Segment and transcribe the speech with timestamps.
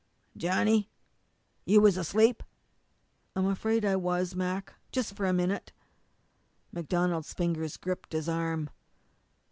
[0.35, 0.89] "Johnny,
[1.63, 2.41] you was asleep!"
[3.35, 5.73] "I'm afraid I was, Mac just for a minute."
[6.71, 8.71] MacDonald's fingers gripped his arm.